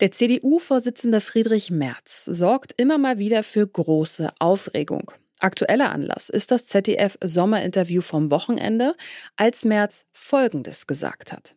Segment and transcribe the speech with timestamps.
[0.00, 5.10] Der CDU-Vorsitzende Friedrich Merz sorgt immer mal wieder für große Aufregung.
[5.40, 8.94] Aktueller Anlass ist das ZDF-Sommerinterview vom Wochenende,
[9.36, 11.56] als Merz Folgendes gesagt hat.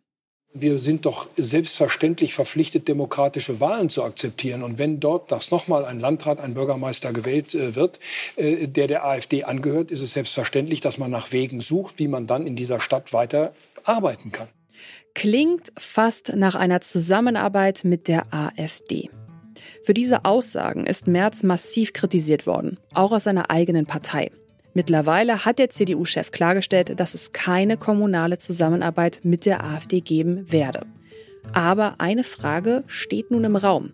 [0.54, 4.64] Wir sind doch selbstverständlich verpflichtet, demokratische Wahlen zu akzeptieren.
[4.64, 8.00] Und wenn dort das nochmal ein Landrat, ein Bürgermeister gewählt äh, wird,
[8.38, 12.26] äh, der der AfD angehört, ist es selbstverständlich, dass man nach Wegen sucht, wie man
[12.26, 13.54] dann in dieser Stadt weiter
[13.84, 14.48] arbeiten kann.
[15.14, 19.10] Klingt fast nach einer Zusammenarbeit mit der AfD.
[19.84, 24.32] Für diese Aussagen ist Merz massiv kritisiert worden, auch aus seiner eigenen Partei.
[24.74, 30.86] Mittlerweile hat der CDU-Chef klargestellt, dass es keine kommunale Zusammenarbeit mit der AfD geben werde.
[31.54, 33.94] Aber eine Frage steht nun im Raum.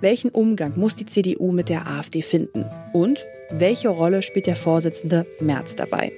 [0.00, 2.64] Welchen Umgang muss die CDU mit der AfD finden?
[2.92, 6.12] Und welche Rolle spielt der Vorsitzende Merz dabei?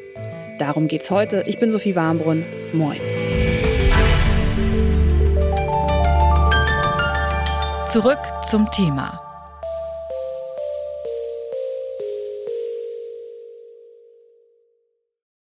[0.59, 1.45] Darum geht's heute.
[1.47, 2.45] Ich bin Sophie Warmbrunn.
[2.73, 2.99] Moin.
[7.95, 9.23] Zurück zum Thema.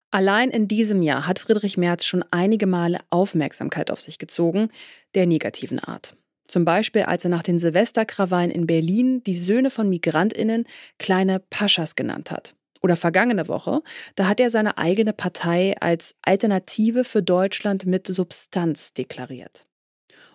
[0.09, 4.69] Allein in diesem Jahr hat Friedrich Merz schon einige Male Aufmerksamkeit auf sich gezogen,
[5.13, 6.17] der negativen Art.
[6.47, 10.65] Zum Beispiel, als er nach den Silvesterkrawallen in Berlin die Söhne von Migrantinnen
[10.97, 12.55] kleine Paschas genannt hat.
[12.81, 13.83] Oder vergangene Woche,
[14.15, 19.68] da hat er seine eigene Partei als Alternative für Deutschland mit Substanz deklariert.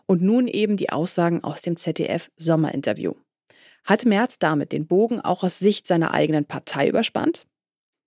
[0.07, 3.15] Und nun eben die Aussagen aus dem ZDF Sommerinterview.
[3.85, 7.47] Hat Merz damit den Bogen auch aus Sicht seiner eigenen Partei überspannt?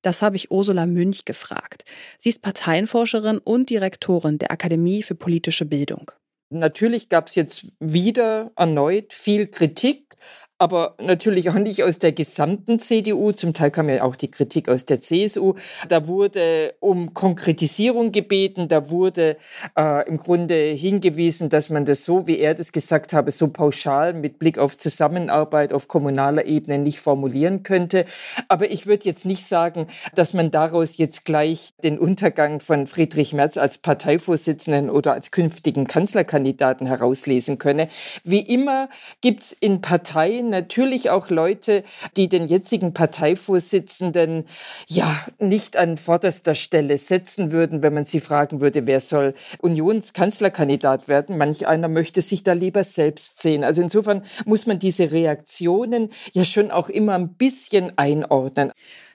[0.02, 1.84] Das habe ich Ursula Münch gefragt.
[2.18, 6.12] Sie ist Parteienforscherin und Direktorin der Akademie für politische Bildung.
[6.50, 10.16] Natürlich gab es jetzt wieder erneut viel Kritik
[10.60, 13.32] aber natürlich auch nicht aus der gesamten CDU.
[13.32, 15.54] Zum Teil kam ja auch die Kritik aus der CSU.
[15.88, 19.38] Da wurde um Konkretisierung gebeten, da wurde
[19.78, 24.14] äh, im Grunde hingewiesen, dass man das so, wie er das gesagt habe, so pauschal
[24.14, 28.06] mit Blick auf Zusammenarbeit auf kommunaler Ebene nicht formulieren könnte.
[28.48, 33.34] Aber ich würde jetzt nicht sagen, dass man daraus jetzt gleich den Untergang von Friedrich
[33.34, 37.90] Merz als Parteivorsitzenden oder als künftigen Kanzlerkandidaten herauslesen könne.
[38.24, 38.90] Wie immer
[39.22, 41.84] gibt es in Parteien natürlich auch Leute,
[42.16, 44.46] die den jetzigen Parteivorsitzenden
[44.88, 51.08] ja nicht an vorderster Stelle setzen würden, wenn man sie fragen würde, wer soll Unionskanzlerkandidat
[51.08, 51.38] werden.
[51.38, 53.64] Manch einer möchte sich da lieber selbst sehen.
[53.64, 58.72] Also insofern muss man diese Reaktionen ja schon auch immer ein bisschen einordnen.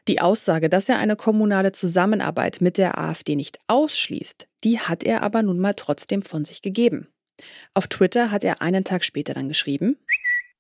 [0.09, 5.23] Die Aussage, dass er eine kommunale Zusammenarbeit mit der AfD nicht ausschließt, die hat er
[5.23, 7.07] aber nun mal trotzdem von sich gegeben.
[7.75, 9.97] Auf Twitter hat er einen Tag später dann geschrieben,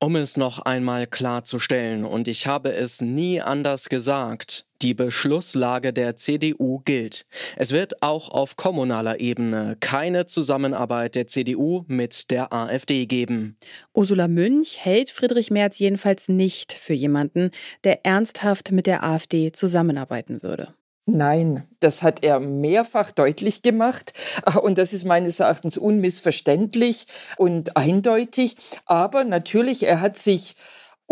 [0.03, 6.17] um es noch einmal klarzustellen, und ich habe es nie anders gesagt, die Beschlusslage der
[6.17, 7.25] CDU gilt.
[7.57, 13.57] Es wird auch auf kommunaler Ebene keine Zusammenarbeit der CDU mit der AfD geben.
[13.95, 17.53] Ursula Münch hält Friedrich Merz jedenfalls nicht für jemanden,
[17.85, 20.75] der ernsthaft mit der AfD zusammenarbeiten würde.
[21.07, 24.13] Nein, das hat er mehrfach deutlich gemacht
[24.63, 28.57] und das ist meines Erachtens unmissverständlich und eindeutig.
[28.87, 30.55] Aber natürlich, er hat sich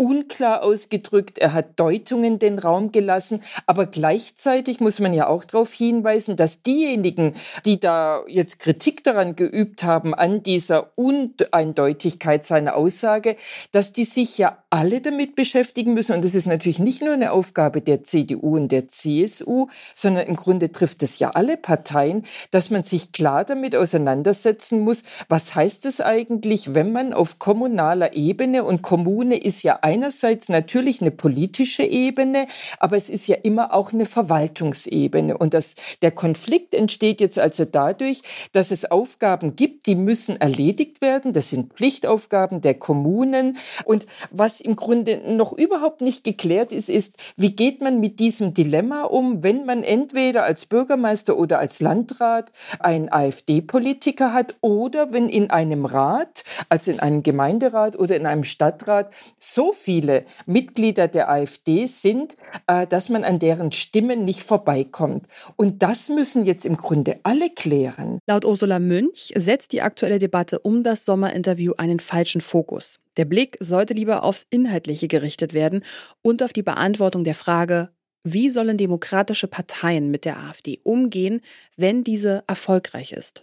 [0.01, 5.71] unklar ausgedrückt, er hat Deutungen den Raum gelassen, aber gleichzeitig muss man ja auch darauf
[5.71, 7.35] hinweisen, dass diejenigen,
[7.65, 13.35] die da jetzt Kritik daran geübt haben, an dieser Uneindeutigkeit seiner Aussage,
[13.71, 16.15] dass die sich ja alle damit beschäftigen müssen.
[16.15, 20.35] Und das ist natürlich nicht nur eine Aufgabe der CDU und der CSU, sondern im
[20.35, 25.85] Grunde trifft es ja alle Parteien, dass man sich klar damit auseinandersetzen muss, was heißt
[25.85, 31.83] es eigentlich, wenn man auf kommunaler Ebene und Kommune ist ja einerseits natürlich eine politische
[31.83, 32.47] Ebene,
[32.79, 35.37] aber es ist ja immer auch eine Verwaltungsebene.
[35.37, 38.21] Und das, der Konflikt entsteht jetzt also dadurch,
[38.53, 41.33] dass es Aufgaben gibt, die müssen erledigt werden.
[41.33, 43.57] Das sind Pflichtaufgaben der Kommunen.
[43.83, 48.53] Und was im Grunde noch überhaupt nicht geklärt ist, ist, wie geht man mit diesem
[48.53, 55.27] Dilemma um, wenn man entweder als Bürgermeister oder als Landrat einen AfD-Politiker hat oder wenn
[55.27, 61.29] in einem Rat, also in einem Gemeinderat oder in einem Stadtrat, so viele Mitglieder der
[61.29, 62.35] AfD sind,
[62.67, 65.27] äh, dass man an deren Stimmen nicht vorbeikommt.
[65.55, 68.19] Und das müssen jetzt im Grunde alle klären.
[68.27, 72.99] Laut Ursula Münch setzt die aktuelle Debatte um das Sommerinterview einen falschen Fokus.
[73.17, 75.83] Der Blick sollte lieber aufs Inhaltliche gerichtet werden
[76.21, 77.89] und auf die Beantwortung der Frage,
[78.23, 81.41] wie sollen demokratische Parteien mit der AfD umgehen,
[81.75, 83.41] wenn diese erfolgreich ist?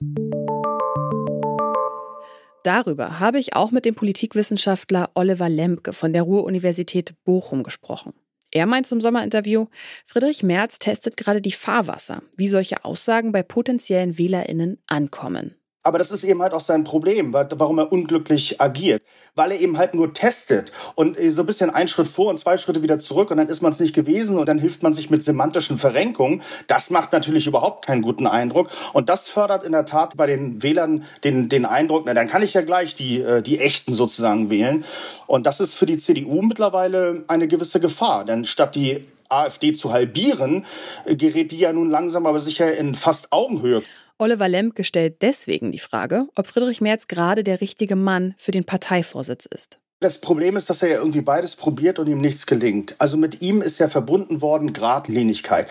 [2.65, 8.13] Darüber habe ich auch mit dem Politikwissenschaftler Oliver Lempke von der Ruhr-Universität Bochum gesprochen.
[8.51, 9.67] Er meint zum Sommerinterview,
[10.07, 15.58] Friedrich Merz testet gerade die Fahrwasser, wie solche Aussagen bei potenziellen WählerInnen ankommen.
[15.89, 19.03] Aber das ist eben halt auch sein Problem, warum er unglücklich agiert.
[19.35, 22.39] Weil er eben halt nur testet und äh, so ein bisschen einen Schritt vor und
[22.39, 24.93] zwei Schritte wieder zurück und dann ist man es nicht gewesen und dann hilft man
[24.93, 26.43] sich mit semantischen Verrenkungen.
[26.67, 30.63] Das macht natürlich überhaupt keinen guten Eindruck und das fördert in der Tat bei den
[30.63, 34.51] Wählern den, den Eindruck, na dann kann ich ja gleich die, äh, die Echten sozusagen
[34.51, 34.85] wählen.
[35.27, 39.91] Und das ist für die CDU mittlerweile eine gewisse Gefahr, denn statt die AfD zu
[39.91, 40.67] halbieren,
[41.07, 43.83] äh, gerät die ja nun langsam aber sicher in fast Augenhöhe.
[44.19, 48.65] Oliver Lemke stellt deswegen die Frage, ob Friedrich Merz gerade der richtige Mann für den
[48.65, 49.79] Parteivorsitz ist.
[50.01, 52.95] Das Problem ist, dass er ja irgendwie beides probiert und ihm nichts gelingt.
[52.99, 55.67] Also mit ihm ist ja verbunden worden Gradlinigkeit.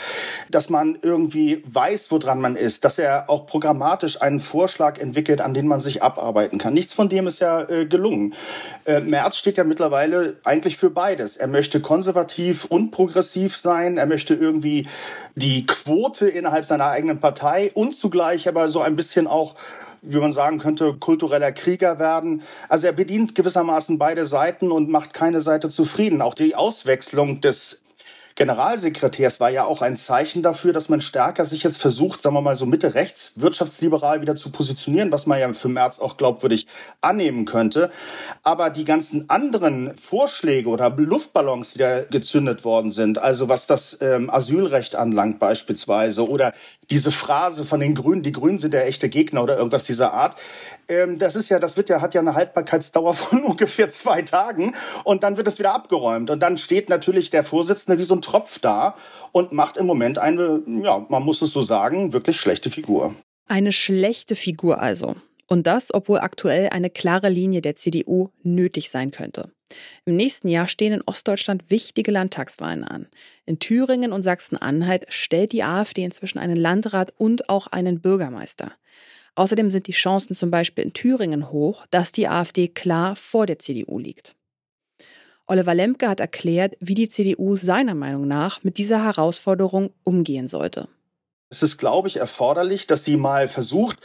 [0.50, 2.83] Dass man irgendwie weiß, woran man ist.
[2.83, 6.74] Dass er auch programmatisch einen Vorschlag entwickelt, an den man sich abarbeiten kann.
[6.74, 8.33] Nichts von dem ist ja äh, gelungen.
[8.83, 11.38] Äh, Merz steht ja mittlerweile eigentlich für beides.
[11.38, 13.97] Er möchte konservativ und progressiv sein.
[13.97, 14.89] Er möchte irgendwie
[15.35, 19.56] die Quote innerhalb seiner eigenen Partei und zugleich aber so ein bisschen auch
[20.01, 22.41] wie man sagen könnte, kultureller Krieger werden.
[22.69, 26.21] Also er bedient gewissermaßen beide Seiten und macht keine Seite zufrieden.
[26.21, 27.83] Auch die Auswechslung des
[28.38, 32.42] Generalsekretärs war ja auch ein Zeichen dafür, dass man stärker sich jetzt versucht, sagen wir
[32.42, 36.68] mal so Mitte rechts, wirtschaftsliberal wieder zu positionieren, was man ja für März auch glaubwürdig
[37.01, 37.89] annehmen könnte.
[38.44, 43.98] Aber die ganzen anderen Vorschläge oder Luftballons, die da gezündet worden sind, also was das
[44.01, 46.54] ähm, Asylrecht anlangt beispielsweise oder
[46.92, 50.38] diese Phrase von den Grünen, die Grünen sind der echte Gegner oder irgendwas dieser Art,
[50.88, 54.75] ähm, das ist ja, das wird ja, hat ja eine Haltbarkeitsdauer von ungefähr zwei Tagen
[55.04, 56.30] und dann wird es wieder abgeräumt.
[56.30, 58.95] Und dann steht natürlich der Vorsitzende wie so ein Tropf da
[59.31, 63.16] und macht im Moment eine, ja, man muss es so sagen, wirklich schlechte Figur.
[63.48, 65.16] Eine schlechte Figur also.
[65.48, 69.51] Und das, obwohl aktuell eine klare Linie der CDU nötig sein könnte.
[70.06, 73.07] Im nächsten Jahr stehen in Ostdeutschland wichtige Landtagswahlen an.
[73.45, 78.74] In Thüringen und Sachsen-Anhalt stellt die AfD inzwischen einen Landrat und auch einen Bürgermeister.
[79.38, 83.60] Außerdem sind die Chancen zum Beispiel in Thüringen hoch, dass die AfD klar vor der
[83.60, 84.36] CDU liegt.
[85.45, 90.89] Oliver Lemke hat erklärt, wie die CDU seiner Meinung nach mit dieser Herausforderung umgehen sollte.
[91.50, 94.00] Es ist, glaube ich, erforderlich, dass sie mal versucht,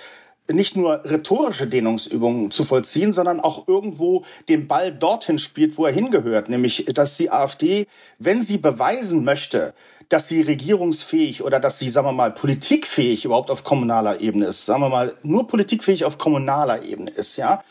[0.50, 5.92] nicht nur rhetorische Dehnungsübungen zu vollziehen, sondern auch irgendwo den Ball dorthin spielt, wo er
[5.92, 7.86] hingehört, nämlich dass die AfD,
[8.18, 9.74] wenn sie beweisen möchte,
[10.08, 14.66] dass sie regierungsfähig oder dass sie, sagen wir mal, politikfähig überhaupt auf kommunaler Ebene ist,
[14.66, 17.62] sagen wir mal, nur politikfähig auf kommunaler Ebene ist, ja,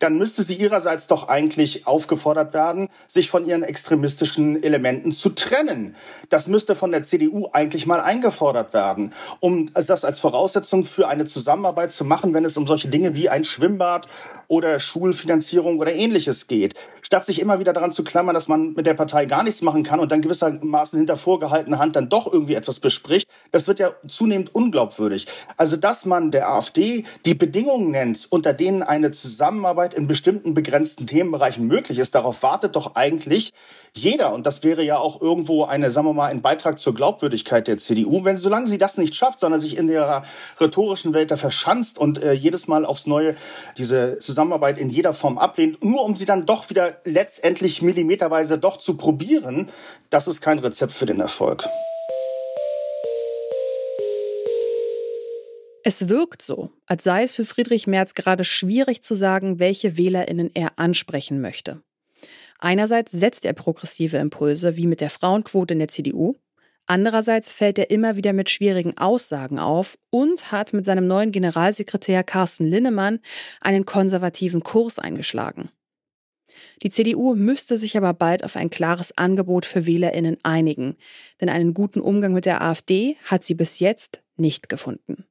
[0.00, 5.94] dann müsste sie ihrerseits doch eigentlich aufgefordert werden, sich von ihren extremistischen Elementen zu trennen.
[6.28, 11.26] Das müsste von der CDU eigentlich mal eingefordert werden, um das als Voraussetzung für eine
[11.26, 14.08] Zusammenarbeit zu machen, wenn es um solche Dinge wie ein Schwimmbad
[14.50, 16.74] oder Schulfinanzierung oder ähnliches geht.
[17.02, 19.84] Statt sich immer wieder daran zu klammern, dass man mit der Partei gar nichts machen
[19.84, 23.92] kann und dann gewissermaßen hinter vorgehaltener Hand dann doch irgendwie etwas bespricht, das wird ja
[24.08, 25.28] zunehmend unglaubwürdig.
[25.56, 31.06] Also, dass man der AfD die Bedingungen nennt, unter denen eine Zusammenarbeit in bestimmten begrenzten
[31.06, 33.52] Themenbereichen möglich ist, darauf wartet doch eigentlich
[33.94, 34.34] jeder.
[34.34, 37.78] Und das wäre ja auch irgendwo eine, sagen wir mal, ein Beitrag zur Glaubwürdigkeit der
[37.78, 38.24] CDU.
[38.24, 40.24] Wenn, solange sie das nicht schafft, sondern sich in ihrer
[40.60, 43.36] rhetorischen Welt da verschanzt und äh, jedes Mal aufs Neue
[43.76, 48.78] diese Zusammenarbeit in jeder Form ablehnt, nur um sie dann doch wieder letztendlich millimeterweise doch
[48.78, 49.68] zu probieren,
[50.08, 51.66] das ist kein Rezept für den Erfolg.
[55.84, 60.50] Es wirkt so, als sei es für Friedrich Merz gerade schwierig zu sagen, welche Wählerinnen
[60.54, 61.82] er ansprechen möchte.
[62.58, 66.36] Einerseits setzt er progressive Impulse, wie mit der Frauenquote in der CDU.
[66.90, 72.24] Andererseits fällt er immer wieder mit schwierigen Aussagen auf und hat mit seinem neuen Generalsekretär
[72.24, 73.20] Carsten Linnemann
[73.60, 75.70] einen konservativen Kurs eingeschlagen.
[76.82, 80.96] Die CDU müsste sich aber bald auf ein klares Angebot für Wählerinnen einigen,
[81.40, 85.29] denn einen guten Umgang mit der AfD hat sie bis jetzt nicht gefunden.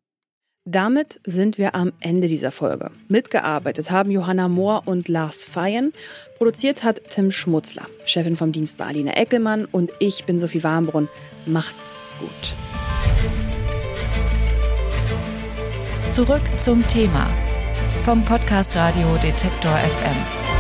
[0.72, 2.92] Damit sind wir am Ende dieser Folge.
[3.08, 5.94] Mitgearbeitet haben Johanna Mohr und Lars Feyen.
[6.38, 7.88] Produziert hat Tim Schmutzler.
[8.06, 11.10] Chefin vom Dienst war Alina Eckelmann und ich bin Sophie Warmbrunn.
[11.48, 12.54] Macht's gut.
[16.12, 17.28] Zurück zum Thema
[18.06, 20.59] vom Podcast Radio Detektor FM.